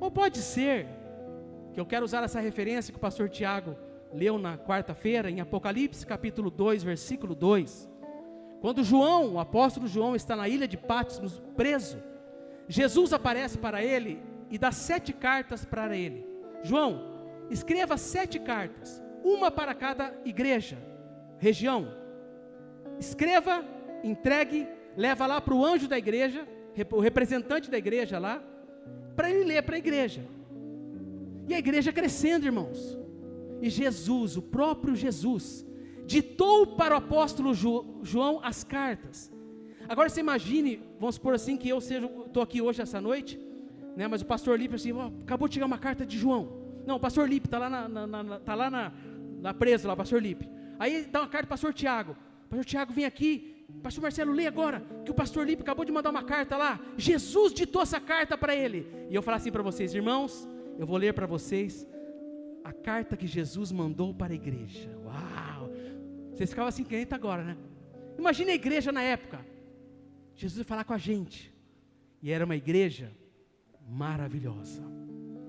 [0.00, 0.88] Ou pode ser,
[1.72, 3.76] que eu quero usar essa referência que o pastor Tiago
[4.12, 7.88] leu na quarta-feira, em Apocalipse capítulo 2, versículo 2.
[8.60, 11.98] Quando João, o apóstolo João, está na ilha de Patmos preso,
[12.68, 16.26] Jesus aparece para ele e dá sete cartas para ele.
[16.62, 17.02] João,
[17.50, 20.78] escreva sete cartas, uma para cada igreja,
[21.38, 21.88] região.
[22.98, 23.64] Escreva,
[24.02, 26.46] entregue, leva lá para o anjo da igreja,
[26.92, 28.42] o representante da igreja lá,
[29.16, 30.24] para ele ler para a igreja.
[31.48, 32.98] E a igreja crescendo, irmãos.
[33.60, 35.66] E Jesus, o próprio Jesus,
[36.06, 39.32] ditou para o apóstolo João as cartas.
[39.88, 43.38] Agora você imagine, vamos supor assim que eu seja, estou aqui hoje essa noite,
[43.96, 44.06] né?
[44.08, 46.60] Mas o pastor Lipe assim, oh, acabou de chegar uma carta de João.
[46.86, 48.92] Não, o pastor Lipe está lá na, na, na, tá lá na,
[49.42, 50.48] na presa lá, pastor Lipe.
[50.78, 52.16] Aí dá uma carta para o pastor Tiago.
[52.48, 53.66] Pastor Tiago, vem aqui.
[53.82, 56.80] Pastor Marcelo, lê agora que o pastor Lipe acabou de mandar uma carta lá.
[56.96, 58.86] Jesus ditou essa carta para ele.
[59.10, 61.86] E eu falar assim para vocês, irmãos, eu vou ler para vocês
[62.64, 64.88] a carta que Jesus mandou para a igreja.
[65.04, 65.70] Uau!
[66.32, 67.56] Vocês ficavam assim crente agora, né?
[68.18, 69.44] Imagine a igreja na época.
[70.34, 71.52] Jesus ia falar com a gente.
[72.22, 73.12] E era uma igreja
[73.88, 74.82] maravilhosa.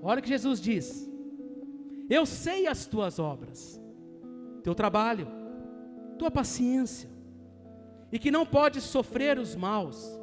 [0.02, 1.08] Olha o que Jesus diz:
[2.10, 3.80] Eu sei as tuas obras,
[4.64, 5.28] teu trabalho,
[6.18, 7.08] tua paciência,
[8.10, 10.18] e que não podes sofrer os maus,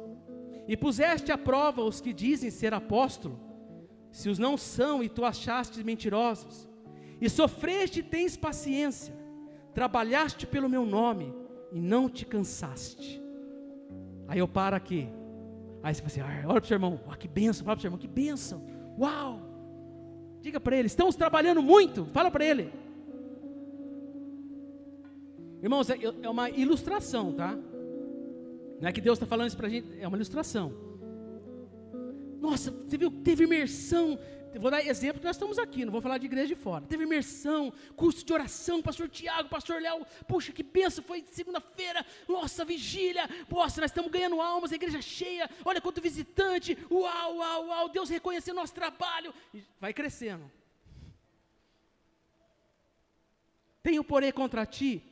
[0.66, 3.38] e puseste à prova os que dizem ser apóstolo,
[4.10, 6.68] se os não são e tu achaste mentirosos,
[7.20, 9.14] e sofreste e tens paciência,
[9.72, 11.32] trabalhaste pelo meu nome
[11.70, 13.22] e não te cansaste.
[14.26, 15.08] Aí eu paro aqui.
[15.84, 17.82] Aí você fala assim, ah, olha para o seu irmão, que benção, fala para o
[17.82, 18.66] seu irmão, que benção,
[18.98, 19.40] uau.
[20.40, 22.81] Diga para ele, estamos trabalhando muito, fala para ele.
[25.62, 27.56] Irmãos, é, é uma ilustração, tá?
[28.80, 30.74] Não é que Deus está falando isso para a gente, é uma ilustração.
[32.40, 34.18] Nossa, você viu, teve imersão,
[34.60, 36.84] vou dar exemplo que nós estamos aqui, não vou falar de igreja de fora.
[36.84, 42.64] Teve imersão, curso de oração, pastor Tiago, pastor Léo, puxa, que benção, foi segunda-feira, nossa,
[42.64, 47.88] vigília, nossa, nós estamos ganhando almas, a igreja cheia, olha quanto visitante, uau, uau, uau,
[47.88, 50.50] Deus reconhecendo nosso trabalho, e vai crescendo.
[53.80, 55.11] Tenho, porém, contra ti,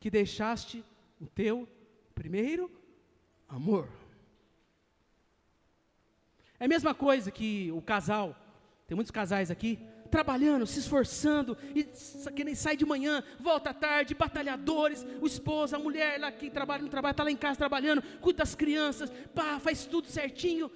[0.00, 0.82] que deixaste
[1.20, 1.68] o teu
[2.14, 2.70] primeiro
[3.46, 3.88] amor.
[6.58, 8.34] É a mesma coisa que o casal,
[8.86, 9.78] tem muitos casais aqui,
[10.10, 11.84] trabalhando, se esforçando, e
[12.32, 16.50] que nem sai de manhã, volta à tarde, batalhadores, o esposo, a mulher lá que
[16.50, 20.70] trabalha no trabalho, está lá em casa trabalhando, cuida das crianças, pá, faz tudo certinho,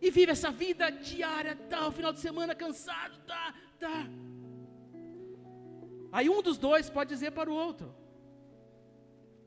[0.00, 4.06] e vive essa vida diária, tal, final de semana cansado, tá, tá.
[6.12, 7.94] Aí um dos dois pode dizer para o outro: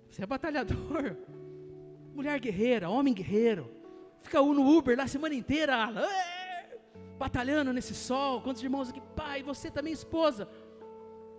[0.10, 1.16] Você é batalhador,
[2.14, 3.70] mulher guerreira, homem guerreiro.
[4.22, 5.76] Fica no Uber lá a semana inteira,
[7.18, 8.42] batalhando nesse sol.
[8.42, 10.48] Quantos irmãos aqui, pai, você também esposa.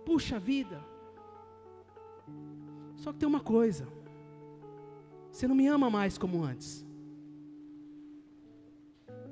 [0.05, 0.83] Puxa vida.
[2.95, 3.87] Só que tem uma coisa.
[5.31, 6.85] Você não me ama mais como antes.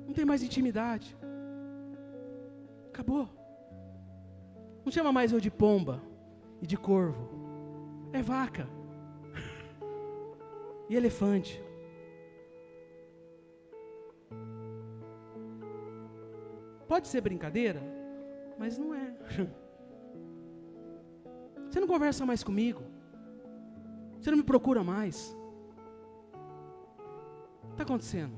[0.06, 1.16] Não tem mais intimidade.
[2.88, 3.28] Acabou.
[4.84, 6.02] Não chama mais eu de pomba
[6.60, 7.28] e de corvo.
[8.12, 8.68] É vaca.
[10.90, 11.62] E elefante.
[16.88, 17.80] Pode ser brincadeira,
[18.58, 19.14] mas não é.
[21.70, 22.82] Você não conversa mais comigo.
[24.18, 25.32] Você não me procura mais.
[27.70, 28.34] Está acontecendo.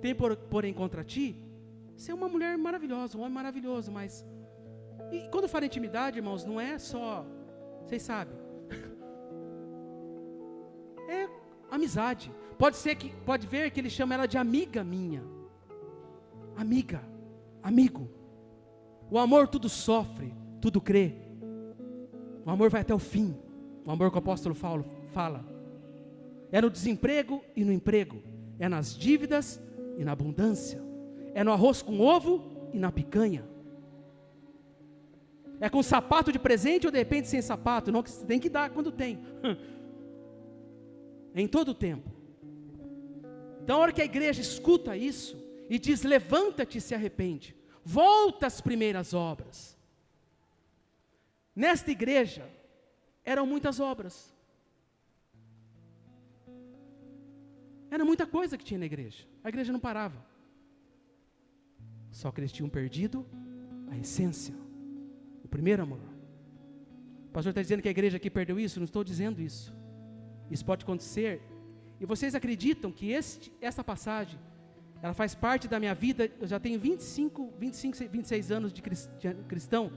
[0.00, 1.36] Tem, por, porém, contra ti,
[1.96, 4.24] você é uma mulher maravilhosa, um homem maravilhoso, mas.
[5.10, 7.26] E quando fala intimidade, irmãos, não é só.
[7.82, 8.37] Vocês sabem.
[11.78, 12.30] Amizade.
[12.58, 13.10] Pode ser que.
[13.24, 15.22] Pode ver que ele chama ela de amiga minha.
[16.56, 17.02] Amiga.
[17.62, 18.08] Amigo,
[19.10, 21.14] o amor tudo sofre, tudo crê.
[22.44, 23.36] O amor vai até o fim.
[23.84, 25.44] O amor que o apóstolo Paulo fala.
[26.52, 28.22] É no desemprego e no emprego.
[28.58, 29.60] É nas dívidas
[29.96, 30.82] e na abundância.
[31.34, 33.44] É no arroz com ovo e na picanha.
[35.60, 37.90] É com sapato de presente ou de repente sem sapato.
[37.90, 39.18] Não, tem que dar quando tem.
[41.34, 42.10] Em todo o tempo.
[43.62, 45.36] Então, a hora que a igreja escuta isso,
[45.68, 49.76] e diz: Levanta-te e se arrepende, volta às primeiras obras.
[51.54, 52.48] Nesta igreja
[53.24, 54.34] eram muitas obras,
[57.90, 60.24] era muita coisa que tinha na igreja, a igreja não parava,
[62.10, 63.26] só que eles tinham perdido
[63.90, 64.54] a essência,
[65.44, 66.00] o primeiro amor.
[67.26, 69.76] O pastor está dizendo que a igreja aqui perdeu isso, não estou dizendo isso.
[70.50, 71.42] Isso pode acontecer.
[72.00, 74.38] E vocês acreditam que este, essa passagem
[75.00, 79.92] ela faz parte da minha vida, eu já tenho 25, 25, 26 anos de cristão,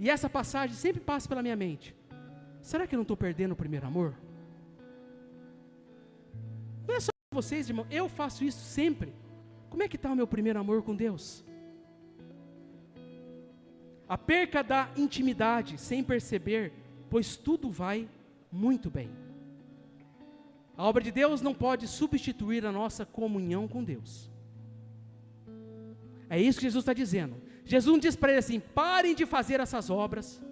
[0.00, 1.94] e essa passagem sempre passa pela minha mente.
[2.60, 4.14] Será que eu não estou perdendo o primeiro amor?
[6.86, 9.12] Não é só vocês, irmão, eu faço isso sempre.
[9.70, 11.44] Como é que está o meu primeiro amor com Deus?
[14.08, 16.72] A perca da intimidade sem perceber,
[17.08, 18.08] pois tudo vai
[18.50, 19.08] muito bem.
[20.76, 24.30] A obra de Deus não pode substituir a nossa comunhão com Deus.
[26.28, 27.36] É isso que Jesus está dizendo.
[27.64, 30.42] Jesus diz para ele assim: parem de fazer essas obras.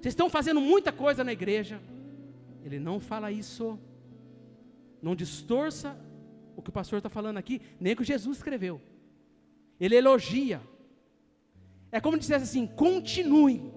[0.00, 1.80] Vocês estão fazendo muita coisa na igreja.
[2.64, 3.78] Ele não fala isso.
[5.02, 5.96] Não distorça
[6.56, 8.80] o que o pastor está falando aqui, nem o que Jesus escreveu.
[9.78, 10.60] Ele elogia.
[11.92, 13.72] É como dissesse assim: continuem,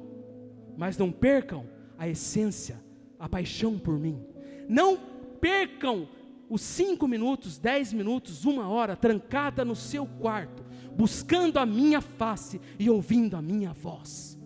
[0.78, 2.82] mas não percam a essência,
[3.20, 4.26] a paixão por mim.
[4.68, 5.11] Não
[5.42, 6.08] percam
[6.50, 10.64] os cinco minutos, dez minutos, uma hora, trancada no seu quarto,
[10.96, 14.38] buscando a minha face e ouvindo a minha voz.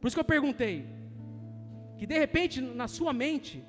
[0.00, 0.86] Por isso que eu perguntei,
[1.98, 3.64] que de repente na sua mente,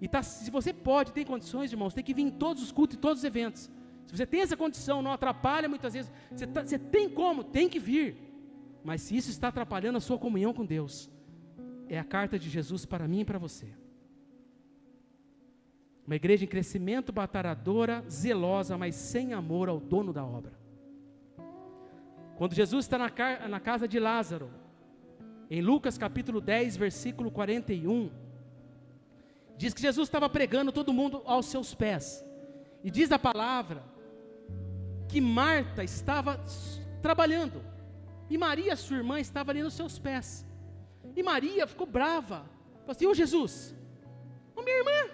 [0.00, 2.96] e tá, se você pode, tem condições, irmãos, tem que vir em todos os cultos
[2.96, 3.70] e todos os eventos.
[4.06, 7.68] Se você tem essa condição, não atrapalha muitas vezes, você, tá, você tem como, tem
[7.68, 8.16] que vir.
[8.84, 11.10] Mas se isso está atrapalhando a sua comunhão com Deus,
[11.88, 13.68] é a carta de Jesus para mim e para você.
[16.06, 20.52] Uma igreja em crescimento, batalhadora, zelosa, mas sem amor ao dono da obra.
[22.36, 23.10] Quando Jesus está na,
[23.48, 24.50] na casa de Lázaro,
[25.50, 28.10] em Lucas capítulo 10, versículo 41,
[29.56, 32.24] diz que Jesus estava pregando todo mundo aos seus pés.
[32.84, 33.82] E diz a palavra
[35.08, 36.44] que Marta estava
[37.00, 37.62] trabalhando.
[38.28, 40.46] E Maria, sua irmã, estava ali nos seus pés.
[41.16, 42.48] E Maria ficou brava.
[42.80, 43.74] Falou assim: Ô Jesus,
[44.54, 45.10] ô minha irmã,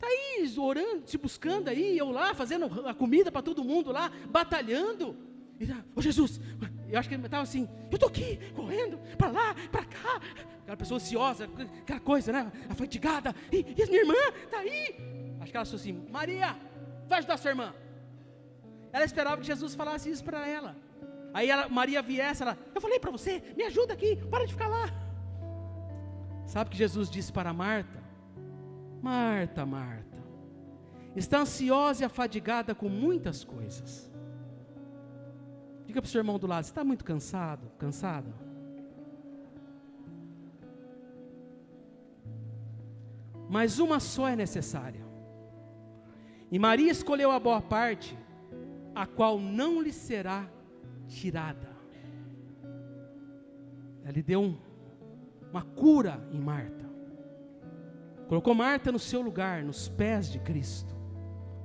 [0.00, 4.10] Está aí orando, te buscando aí, eu lá, fazendo a comida para todo mundo lá,
[4.30, 5.14] batalhando.
[5.60, 6.40] E, ô Jesus,
[6.88, 10.18] eu acho que ele estava assim, eu estou aqui, correndo, para lá, para cá.
[10.62, 11.50] Aquela pessoa ansiosa,
[11.82, 12.50] aquela coisa, né?
[12.70, 13.34] Afatigada.
[13.52, 14.96] E, e minha irmã está aí.
[15.38, 16.56] Acho que ela falou assim, Maria,
[17.06, 17.74] vai ajudar sua irmã.
[18.90, 20.76] Ela esperava que Jesus falasse isso para ela.
[21.32, 24.68] Aí ela, Maria viesse, ela, eu falei para você, me ajuda aqui, para de ficar
[24.68, 24.86] lá.
[26.46, 28.00] Sabe o que Jesus disse para Marta?
[29.00, 30.18] Marta, Marta,
[31.14, 34.10] está ansiosa e afadigada com muitas coisas.
[35.86, 38.32] Diga para o seu irmão do lado: você está muito cansado, cansado?
[43.48, 45.04] Mas uma só é necessária.
[46.52, 48.16] E Maria escolheu a boa parte,
[48.94, 50.48] a qual não lhe será
[51.10, 51.68] tirada.
[54.02, 54.56] Ela lhe deu um,
[55.50, 56.88] uma cura em Marta.
[58.28, 60.94] Colocou Marta no seu lugar, nos pés de Cristo.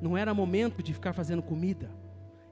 [0.02, 1.90] Não era momento de ficar fazendo comida,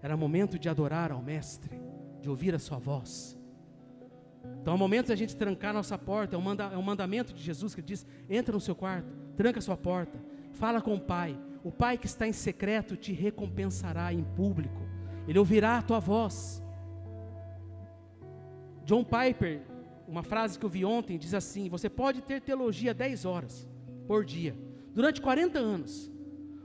[0.02, 1.82] era momento de adorar ao Mestre,
[2.22, 3.38] de ouvir a Sua voz.
[4.62, 7.34] Então é momento de a gente trancar nossa porta, é um, manda, é um mandamento
[7.34, 10.18] de Jesus que diz: entra no seu quarto, tranca a sua porta,
[10.54, 11.38] fala com o Pai.
[11.64, 14.82] O Pai que está em secreto te recompensará em público,
[15.28, 16.62] Ele ouvirá a tua voz.
[18.86, 19.62] John Piper,
[20.08, 23.68] uma frase que eu vi ontem, diz assim: Você pode ter teologia 10 horas,
[24.08, 24.56] por dia,
[24.94, 26.12] durante 40 anos,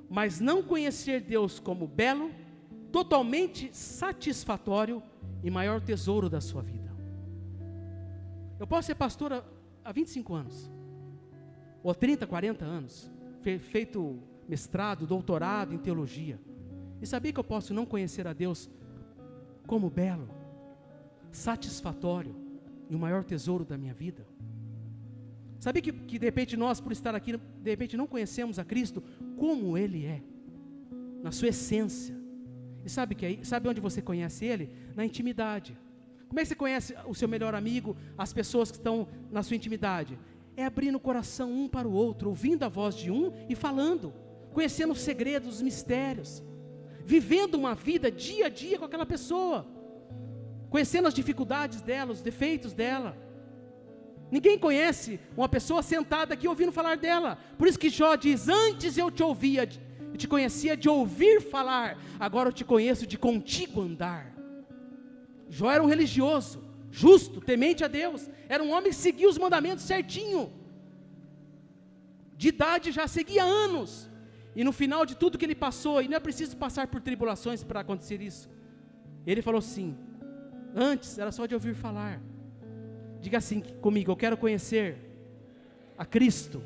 [0.08, 2.30] mas não conhecer Deus como belo,
[2.90, 5.02] totalmente satisfatório
[5.42, 6.88] e maior tesouro da sua vida.
[8.58, 9.44] Eu posso ser pastor
[9.84, 10.70] há 25 anos,
[11.82, 13.10] ou 30, 40 anos,
[13.60, 16.40] feito mestrado, doutorado em teologia,
[17.00, 18.68] e sabia que eu posso não conhecer a Deus
[19.66, 20.28] como belo,
[21.30, 22.34] satisfatório
[22.88, 24.26] e o maior tesouro da minha vida?
[25.58, 29.02] Sabia que, que de repente nós, por estar aqui, de repente não conhecemos a Cristo
[29.36, 30.22] como Ele é,
[31.22, 32.16] na sua essência.
[32.84, 34.70] E sabe, que sabe onde você conhece Ele?
[34.94, 35.76] Na intimidade.
[36.28, 39.56] Como é que você conhece o seu melhor amigo, as pessoas que estão na sua
[39.56, 40.18] intimidade?
[40.56, 44.12] É abrindo o coração um para o outro, ouvindo a voz de um e falando,
[44.52, 46.42] conhecendo os segredos, os mistérios,
[47.04, 49.66] vivendo uma vida dia a dia com aquela pessoa,
[50.70, 53.16] conhecendo as dificuldades dela, os defeitos dela
[54.30, 57.38] Ninguém conhece uma pessoa sentada aqui ouvindo falar dela.
[57.56, 59.68] Por isso que Jó diz: Antes eu te ouvia,
[60.12, 64.34] eu te conhecia de ouvir falar, agora eu te conheço de contigo andar.
[65.48, 68.28] Jó era um religioso, justo, temente a Deus.
[68.48, 70.52] Era um homem que seguia os mandamentos certinho.
[72.36, 74.10] De idade já seguia anos.
[74.54, 77.64] E no final de tudo que ele passou, e não é preciso passar por tribulações
[77.64, 78.50] para acontecer isso.
[79.26, 79.96] Ele falou assim:
[80.74, 82.20] Antes era só de ouvir falar
[83.20, 84.96] Diga assim comigo: eu quero conhecer
[85.96, 86.62] a Cristo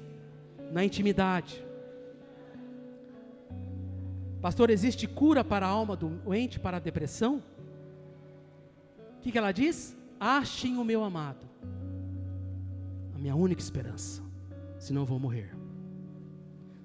[0.71, 1.65] na intimidade.
[4.41, 7.43] Pastor, existe cura para a alma doente, para a depressão?
[9.17, 9.97] O que, que ela diz?
[10.19, 11.49] Achem o meu amado,
[13.15, 14.23] a minha única esperança,
[14.79, 15.55] senão vou morrer.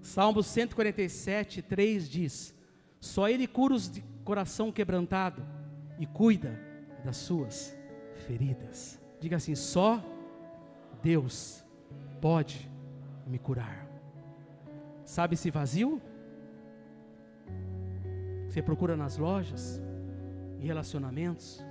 [0.01, 2.55] Salmo 147, 3 diz:
[2.99, 5.43] Só Ele cura os de coração quebrantado
[5.99, 6.66] e cuida
[7.03, 7.77] das suas
[8.25, 8.99] feridas.
[9.19, 10.03] Diga assim: só
[11.01, 11.63] Deus
[12.21, 12.69] pode
[13.25, 13.87] me curar.
[15.03, 16.01] Sabe esse vazio?
[18.47, 19.81] Você procura nas lojas,
[20.59, 21.63] em relacionamentos,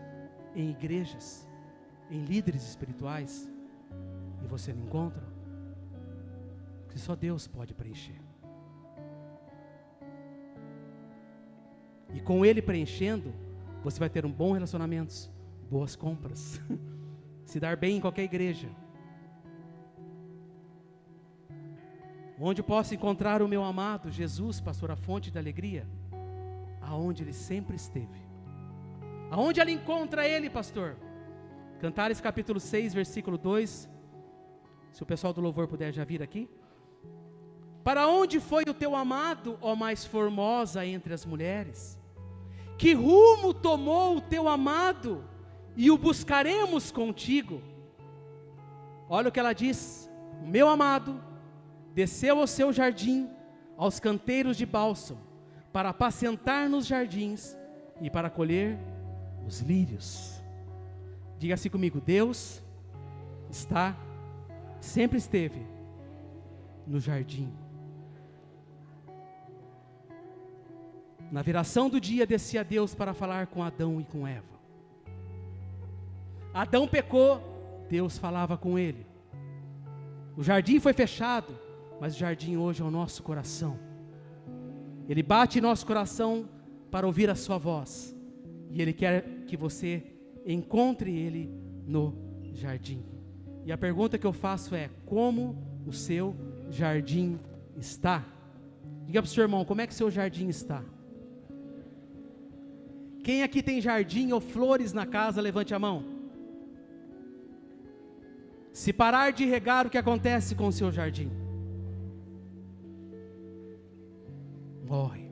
[0.55, 1.47] em igrejas,
[2.11, 3.51] em líderes espirituais,
[4.43, 5.23] e você não encontra?
[6.89, 8.21] Que só Deus pode preencher.
[12.15, 13.35] E com Ele preenchendo,
[13.83, 15.31] você vai ter um bom relacionamentos,
[15.71, 16.61] boas compras,
[17.45, 18.69] se dar bem em qualquer igreja.
[22.39, 25.87] Onde posso encontrar o meu amado Jesus, pastor, a fonte da alegria?
[26.83, 28.21] Aonde ele sempre esteve.
[29.31, 30.97] Aonde ela encontra ele, pastor?
[31.81, 33.89] Cantares capítulo 6, versículo 2.
[34.93, 36.49] Se o pessoal do louvor puder já vir aqui.
[37.83, 41.99] Para onde foi o teu amado, ó mais formosa entre as mulheres?
[42.79, 45.25] Que rumo tomou o teu amado
[45.77, 47.63] e o buscaremos contigo?
[49.09, 50.11] Olha o que ela diz:
[50.43, 51.23] O meu amado
[51.95, 53.31] desceu ao seu jardim,
[53.77, 55.21] aos canteiros de bálsamo,
[55.73, 57.57] para apacentar nos jardins
[58.01, 58.79] e para colher
[59.47, 60.43] os lírios.
[61.39, 62.63] Diga assim comigo: Deus
[63.51, 63.97] está,
[64.81, 65.67] sempre esteve
[66.87, 67.53] no jardim.
[71.31, 74.57] Na viração do dia descia Deus para falar com Adão e com Eva.
[76.55, 77.41] Adão pecou,
[77.89, 79.07] Deus falava com ele.
[80.37, 81.59] O jardim foi fechado,
[82.01, 83.79] mas o jardim hoje é o nosso coração.
[85.09, 86.49] Ele bate em nosso coração
[86.91, 88.15] para ouvir a sua voz.
[88.71, 90.03] E ele quer que você
[90.47, 91.51] encontre ele
[91.87, 92.15] no
[92.53, 93.05] jardim.
[93.65, 96.37] E a pergunta que eu faço é: como o seu
[96.71, 97.39] jardim
[97.77, 98.25] está?
[99.05, 100.83] Diga para o seu irmão, como é que seu jardim está?
[103.27, 106.05] Quem aqui tem jardim ou flores na casa, levante a mão.
[108.73, 111.29] Se parar de regar, o que acontece com o seu jardim?
[114.85, 115.29] Morre.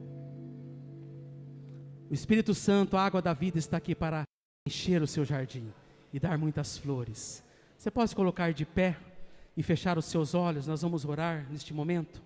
[2.10, 4.24] O Espírito Santo, a água da vida, está aqui para
[4.66, 5.72] encher o seu jardim
[6.12, 7.44] e dar muitas flores.
[7.78, 8.96] Você pode colocar de pé
[9.56, 12.20] e fechar os seus olhos, nós vamos orar neste momento.